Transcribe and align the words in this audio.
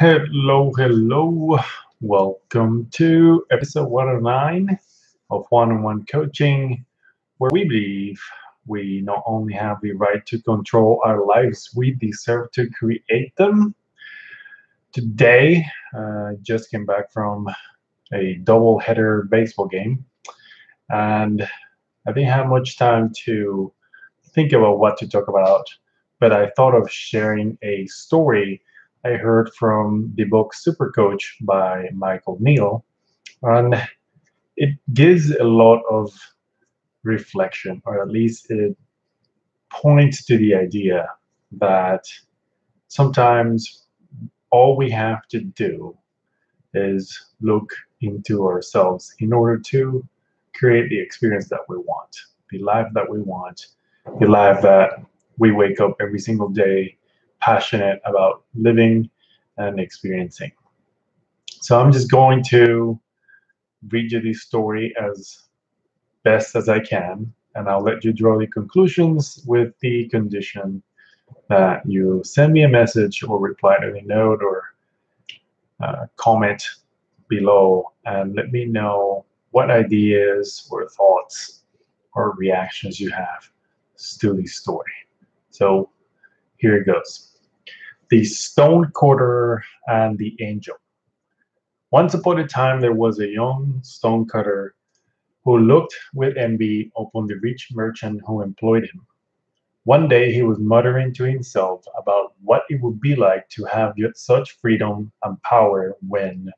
Hello, 0.00 0.72
hello. 0.78 1.58
Welcome 2.00 2.88
to 2.92 3.44
episode 3.50 3.90
109 3.90 4.78
of 5.28 5.44
One 5.50 5.72
on 5.72 5.82
One 5.82 6.06
Coaching, 6.06 6.86
where 7.36 7.50
we 7.52 7.64
believe 7.64 8.18
we 8.66 9.02
not 9.02 9.22
only 9.26 9.52
have 9.52 9.76
the 9.82 9.92
right 9.92 10.24
to 10.24 10.40
control 10.40 11.02
our 11.04 11.26
lives, 11.26 11.68
we 11.76 11.90
deserve 11.90 12.50
to 12.52 12.70
create 12.70 13.36
them. 13.36 13.74
Today, 14.92 15.66
uh, 15.94 16.30
just 16.40 16.70
came 16.70 16.86
back 16.86 17.12
from 17.12 17.46
a 18.14 18.36
double 18.36 18.78
header 18.78 19.28
baseball 19.30 19.66
game, 19.66 20.02
and 20.88 21.46
I 22.08 22.12
didn't 22.12 22.30
have 22.30 22.46
much 22.46 22.78
time 22.78 23.12
to 23.26 23.70
think 24.30 24.54
about 24.54 24.78
what 24.78 24.96
to 24.96 25.06
talk 25.06 25.28
about, 25.28 25.66
but 26.20 26.32
I 26.32 26.48
thought 26.56 26.74
of 26.74 26.90
sharing 26.90 27.58
a 27.60 27.84
story 27.88 28.62
I 29.04 29.12
heard 29.12 29.50
from 29.54 30.12
the 30.16 30.24
book 30.24 30.52
Super 30.52 30.90
Coach 30.90 31.38
by 31.42 31.88
Michael 31.94 32.36
Neill. 32.38 32.84
And 33.42 33.74
it 34.56 34.76
gives 34.92 35.30
a 35.30 35.44
lot 35.44 35.82
of 35.90 36.12
reflection, 37.02 37.80
or 37.86 38.02
at 38.02 38.08
least 38.08 38.50
it 38.50 38.76
points 39.70 40.26
to 40.26 40.36
the 40.36 40.54
idea 40.54 41.08
that 41.52 42.04
sometimes 42.88 43.86
all 44.50 44.76
we 44.76 44.90
have 44.90 45.26
to 45.28 45.40
do 45.40 45.96
is 46.74 47.32
look 47.40 47.72
into 48.02 48.46
ourselves 48.46 49.14
in 49.20 49.32
order 49.32 49.58
to 49.58 50.06
create 50.54 50.90
the 50.90 51.00
experience 51.00 51.48
that 51.48 51.60
we 51.68 51.78
want, 51.78 52.14
the 52.50 52.58
life 52.58 52.88
that 52.92 53.08
we 53.08 53.20
want, 53.20 53.68
the 54.20 54.26
life 54.26 54.60
that 54.60 54.90
we 55.38 55.52
wake 55.52 55.80
up 55.80 55.96
every 56.00 56.18
single 56.18 56.50
day 56.50 56.98
passionate 57.40 58.00
about 58.04 58.44
living 58.54 59.10
and 59.56 59.80
experiencing. 59.80 60.52
So 61.46 61.78
I'm 61.78 61.92
just 61.92 62.10
going 62.10 62.42
to 62.44 62.98
read 63.88 64.12
you 64.12 64.20
this 64.20 64.42
story 64.42 64.94
as 65.00 65.44
best 66.22 66.56
as 66.56 66.68
I 66.68 66.80
can, 66.80 67.32
and 67.54 67.68
I'll 67.68 67.82
let 67.82 68.04
you 68.04 68.12
draw 68.12 68.38
the 68.38 68.46
conclusions 68.46 69.42
with 69.46 69.74
the 69.80 70.08
condition 70.08 70.82
that 71.48 71.84
you 71.86 72.22
send 72.24 72.52
me 72.52 72.62
a 72.62 72.68
message 72.68 73.22
or 73.22 73.38
reply 73.38 73.76
to 73.80 73.92
the 73.92 74.02
note 74.02 74.42
or 74.42 74.74
uh, 75.80 76.06
comment 76.16 76.62
below 77.28 77.92
and 78.04 78.34
let 78.34 78.52
me 78.52 78.64
know 78.64 79.24
what 79.50 79.70
ideas 79.70 80.68
or 80.70 80.88
thoughts 80.88 81.62
or 82.14 82.34
reactions 82.36 83.00
you 83.00 83.10
have 83.10 83.50
to 84.18 84.34
the 84.34 84.46
story. 84.46 84.92
So 85.50 85.90
here 86.58 86.76
it 86.76 86.84
goes 86.84 87.29
the 88.10 88.24
stonecutter 88.24 89.62
and 89.86 90.18
the 90.18 90.36
angel. 90.42 90.76
Once 91.92 92.12
upon 92.12 92.40
a 92.40 92.46
time, 92.46 92.80
there 92.80 92.92
was 92.92 93.20
a 93.20 93.28
young 93.28 93.78
stonecutter 93.84 94.74
who 95.44 95.58
looked 95.58 95.94
with 96.12 96.36
envy 96.36 96.90
upon 96.96 97.26
the 97.26 97.36
rich 97.36 97.68
merchant 97.72 98.20
who 98.26 98.42
employed 98.42 98.82
him. 98.82 99.06
One 99.84 100.08
day 100.08 100.32
he 100.32 100.42
was 100.42 100.58
muttering 100.58 101.14
to 101.14 101.24
himself 101.24 101.84
about 101.96 102.34
what 102.42 102.64
it 102.68 102.80
would 102.82 103.00
be 103.00 103.14
like 103.14 103.48
to 103.50 103.64
have 103.64 103.94
such 104.14 104.58
freedom 104.60 105.12
and 105.22 105.40
power 105.42 105.96
when, 106.06 106.50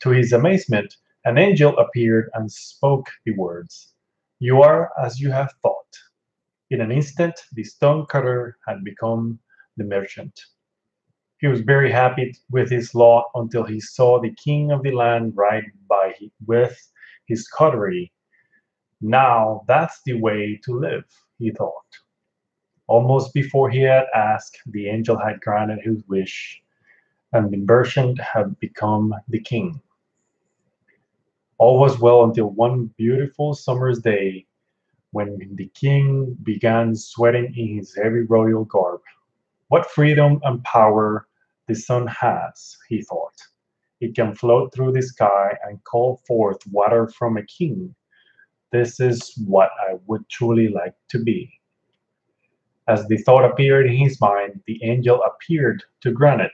to 0.00 0.10
his 0.10 0.34
amazement, 0.34 0.94
an 1.24 1.38
angel 1.38 1.76
appeared 1.78 2.30
and 2.34 2.52
spoke 2.52 3.08
the 3.24 3.32
words, 3.32 3.94
You 4.40 4.60
are 4.60 4.92
as 5.02 5.18
you 5.18 5.30
have 5.30 5.52
thought. 5.62 5.98
In 6.70 6.82
an 6.82 6.92
instant, 6.92 7.34
the 7.52 7.64
stonecutter 7.64 8.58
had 8.68 8.84
become 8.84 9.38
the 9.78 9.84
merchant. 9.84 10.38
He 11.40 11.46
was 11.46 11.60
very 11.60 11.90
happy 11.92 12.34
with 12.50 12.68
his 12.70 12.94
lot 12.94 13.26
until 13.34 13.64
he 13.64 13.80
saw 13.80 14.20
the 14.20 14.34
king 14.34 14.72
of 14.72 14.82
the 14.82 14.90
land 14.90 15.36
ride 15.36 15.66
by 15.88 16.14
with 16.46 16.76
his 17.26 17.46
coterie. 17.46 18.12
Now 19.00 19.62
that's 19.68 20.02
the 20.02 20.14
way 20.14 20.60
to 20.64 20.78
live, 20.78 21.04
he 21.38 21.50
thought. 21.52 21.86
Almost 22.88 23.34
before 23.34 23.70
he 23.70 23.80
had 23.82 24.06
asked, 24.14 24.58
the 24.66 24.88
angel 24.88 25.16
had 25.16 25.40
granted 25.40 25.80
his 25.82 26.02
wish, 26.08 26.60
and 27.32 27.50
the 27.50 27.58
merchant 27.58 28.18
had 28.20 28.58
become 28.58 29.14
the 29.28 29.40
king. 29.40 29.80
All 31.58 31.78
was 31.78 32.00
well 32.00 32.24
until 32.24 32.50
one 32.50 32.86
beautiful 32.96 33.54
summer's 33.54 34.00
day 34.00 34.46
when 35.12 35.38
the 35.54 35.68
king 35.74 36.36
began 36.42 36.96
sweating 36.96 37.54
in 37.56 37.78
his 37.78 37.94
heavy 37.94 38.20
royal 38.20 38.64
garb. 38.64 39.00
What 39.68 39.90
freedom 39.90 40.40
and 40.44 40.64
power 40.64 41.28
the 41.66 41.74
sun 41.74 42.06
has, 42.06 42.76
he 42.88 43.02
thought. 43.02 43.36
It 44.00 44.14
can 44.14 44.34
float 44.34 44.72
through 44.72 44.92
the 44.92 45.02
sky 45.02 45.58
and 45.64 45.82
call 45.84 46.22
forth 46.26 46.58
water 46.70 47.08
from 47.08 47.36
a 47.36 47.44
king. 47.44 47.94
This 48.72 48.98
is 48.98 49.34
what 49.46 49.70
I 49.80 49.96
would 50.06 50.26
truly 50.30 50.68
like 50.68 50.94
to 51.08 51.22
be. 51.22 51.52
As 52.88 53.06
the 53.06 53.18
thought 53.18 53.44
appeared 53.44 53.86
in 53.86 53.96
his 53.96 54.18
mind, 54.20 54.62
the 54.66 54.82
angel 54.82 55.22
appeared 55.22 55.82
to 56.00 56.12
grant 56.12 56.40
it. 56.40 56.52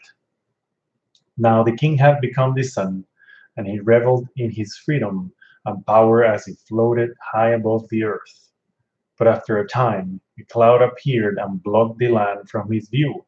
Now 1.39 1.63
the 1.63 1.77
king 1.77 1.97
had 1.97 2.21
become 2.21 2.55
the 2.55 2.65
sun, 2.65 3.05
and 3.57 3.67
he 3.67 3.79
reveled 3.79 4.29
in 4.37 4.51
his 4.51 4.77
freedom 4.77 5.33
and 5.67 5.87
power 5.87 6.25
as 6.25 6.47
he 6.47 6.55
floated 6.67 7.11
high 7.23 7.51
above 7.51 7.89
the 7.91 8.03
earth. 8.03 8.51
But 9.17 9.29
after 9.29 9.59
a 9.59 9.69
time, 9.69 10.21
a 10.39 10.45
cloud 10.45 10.83
appeared 10.83 11.39
and 11.39 11.63
blocked 11.63 11.99
the 11.99 12.09
land 12.09 12.49
from 12.49 12.71
his 12.71 12.89
view. 12.89 13.25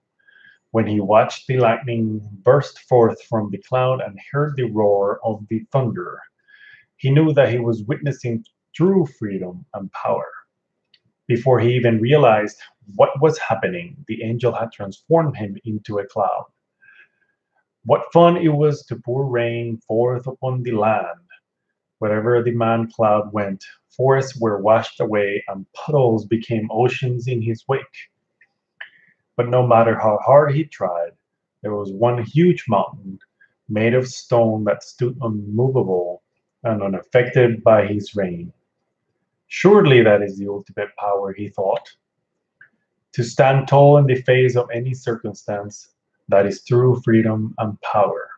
When 0.72 0.86
he 0.86 1.00
watched 1.00 1.46
the 1.46 1.58
lightning 1.58 2.20
burst 2.42 2.80
forth 2.80 3.22
from 3.22 3.50
the 3.50 3.58
cloud 3.58 4.00
and 4.00 4.18
heard 4.30 4.56
the 4.56 4.70
roar 4.70 5.20
of 5.24 5.46
the 5.48 5.64
thunder, 5.72 6.20
he 6.96 7.10
knew 7.10 7.32
that 7.32 7.50
he 7.50 7.58
was 7.58 7.84
witnessing 7.84 8.44
true 8.74 9.06
freedom 9.06 9.64
and 9.74 9.90
power. 9.92 10.28
Before 11.28 11.58
he 11.58 11.74
even 11.74 12.00
realized 12.00 12.58
what 12.94 13.20
was 13.20 13.38
happening, 13.38 13.96
the 14.06 14.22
angel 14.22 14.52
had 14.52 14.72
transformed 14.72 15.36
him 15.36 15.56
into 15.64 15.98
a 15.98 16.06
cloud. 16.06 16.44
What 17.84 18.12
fun 18.12 18.36
it 18.36 18.48
was 18.48 18.84
to 18.86 18.96
pour 18.96 19.26
rain 19.26 19.78
forth 19.86 20.26
upon 20.26 20.62
the 20.62 20.72
land. 20.72 21.20
Wherever 21.98 22.42
the 22.42 22.50
man 22.50 22.90
cloud 22.90 23.32
went, 23.32 23.64
forests 23.88 24.38
were 24.38 24.60
washed 24.60 25.00
away 25.00 25.42
and 25.48 25.70
puddles 25.72 26.26
became 26.26 26.70
oceans 26.70 27.26
in 27.26 27.40
his 27.40 27.66
wake. 27.68 28.10
But 29.36 29.48
no 29.48 29.66
matter 29.66 29.98
how 29.98 30.18
hard 30.18 30.54
he 30.54 30.64
tried, 30.64 31.12
there 31.62 31.74
was 31.74 31.92
one 31.92 32.22
huge 32.22 32.64
mountain 32.68 33.18
made 33.68 33.94
of 33.94 34.06
stone 34.06 34.64
that 34.64 34.82
stood 34.82 35.16
unmovable 35.22 36.22
and 36.64 36.82
unaffected 36.82 37.64
by 37.64 37.86
his 37.86 38.14
rain. 38.14 38.52
Surely 39.48 40.02
that 40.02 40.22
is 40.22 40.38
the 40.38 40.48
ultimate 40.48 40.90
power, 40.98 41.32
he 41.32 41.48
thought. 41.48 41.88
To 43.12 43.24
stand 43.24 43.68
tall 43.68 43.96
in 43.96 44.06
the 44.06 44.20
face 44.22 44.56
of 44.56 44.68
any 44.70 44.92
circumstance, 44.92 45.94
that 46.28 46.44
is 46.44 46.62
true 46.62 47.00
freedom 47.04 47.54
and 47.58 47.80
power. 47.80 48.28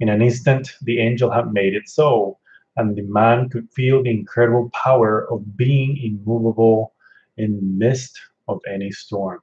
In 0.00 0.08
an 0.08 0.22
instant, 0.22 0.72
the 0.82 0.98
angel 0.98 1.30
had 1.30 1.52
made 1.52 1.74
it 1.74 1.88
so, 1.88 2.38
and 2.76 2.96
the 2.96 3.02
man 3.02 3.48
could 3.48 3.70
feel 3.70 4.02
the 4.02 4.10
incredible 4.10 4.70
power 4.70 5.30
of 5.30 5.56
being 5.56 5.96
immovable 5.98 6.94
in 7.36 7.56
the 7.56 7.62
midst 7.62 8.18
of 8.48 8.60
any 8.72 8.90
storm. 8.90 9.40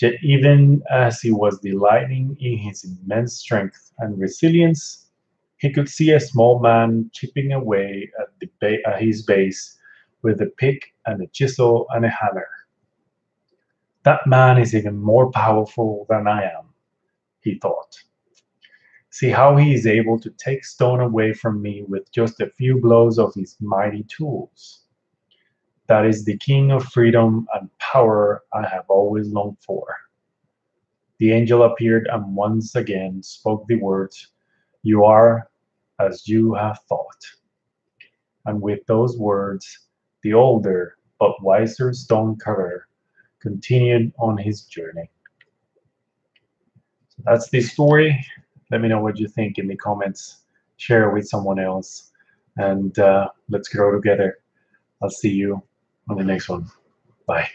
Yet 0.00 0.14
even 0.22 0.82
as 0.90 1.20
he 1.20 1.30
was 1.30 1.60
delighting 1.60 2.36
in 2.40 2.56
his 2.58 2.84
immense 2.84 3.34
strength 3.38 3.92
and 3.98 4.18
resilience, 4.18 5.10
he 5.58 5.70
could 5.70 5.88
see 5.90 6.12
a 6.12 6.20
small 6.20 6.58
man 6.58 7.10
chipping 7.12 7.52
away 7.52 8.10
at, 8.18 8.28
ba- 8.60 8.86
at 8.86 9.02
his 9.02 9.22
base 9.22 9.78
with 10.22 10.40
a 10.40 10.46
pick 10.56 10.94
and 11.06 11.22
a 11.22 11.26
chisel 11.28 11.86
and 11.90 12.06
a 12.06 12.08
hammer. 12.08 12.48
That 14.04 14.26
man 14.26 14.56
is 14.56 14.74
even 14.74 14.96
more 14.96 15.30
powerful 15.30 16.06
than 16.08 16.26
I 16.26 16.44
am, 16.44 16.72
he 17.42 17.58
thought. 17.58 17.94
See 19.10 19.28
how 19.28 19.56
he 19.56 19.74
is 19.74 19.86
able 19.86 20.18
to 20.20 20.30
take 20.30 20.64
stone 20.64 21.00
away 21.00 21.32
from 21.32 21.60
me 21.60 21.84
with 21.86 22.10
just 22.12 22.40
a 22.40 22.50
few 22.50 22.80
blows 22.80 23.18
of 23.18 23.34
his 23.34 23.56
mighty 23.60 24.04
tools 24.04 24.80
that 25.90 26.06
is 26.06 26.24
the 26.24 26.38
king 26.38 26.70
of 26.70 26.84
freedom 26.84 27.48
and 27.52 27.68
power 27.78 28.44
I 28.54 28.64
have 28.68 28.84
always 28.88 29.26
longed 29.26 29.56
for. 29.58 29.84
The 31.18 31.32
angel 31.32 31.64
appeared 31.64 32.06
and 32.12 32.36
once 32.36 32.76
again 32.76 33.24
spoke 33.24 33.66
the 33.66 33.74
words, 33.74 34.28
You 34.84 35.04
are 35.04 35.50
as 35.98 36.28
you 36.28 36.54
have 36.54 36.78
thought. 36.88 37.26
And 38.46 38.62
with 38.62 38.86
those 38.86 39.18
words, 39.18 39.88
the 40.22 40.32
older 40.32 40.96
but 41.18 41.42
wiser 41.42 41.92
stonecutter 41.92 42.86
continued 43.40 44.12
on 44.16 44.38
his 44.38 44.62
journey. 44.66 45.10
So 47.08 47.22
that's 47.26 47.50
the 47.50 47.62
story. 47.62 48.24
Let 48.70 48.80
me 48.80 48.88
know 48.88 49.00
what 49.00 49.18
you 49.18 49.28
think 49.28 49.58
in 49.58 49.68
the 49.68 49.76
comments. 49.76 50.42
Share 50.76 51.08
it 51.08 51.14
with 51.14 51.28
someone 51.28 51.58
else. 51.58 52.12
And 52.56 52.98
uh, 52.98 53.28
let's 53.48 53.68
grow 53.68 53.92
together. 53.92 54.38
I'll 55.02 55.10
see 55.10 55.30
you 55.30 55.62
on 56.08 56.16
the 56.16 56.24
next 56.24 56.48
one. 56.48 56.70
Bye. 57.26 57.48